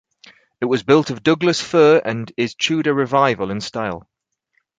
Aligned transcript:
It 0.61 0.65
was 0.65 0.81
built 0.81 1.11
of 1.11 1.21
Douglas 1.21 1.61
fir 1.61 2.01
and 2.03 2.31
is 2.35 2.55
Tudor 2.55 2.91
Revival 2.95 3.51
in 3.51 3.61
style. 3.61 4.09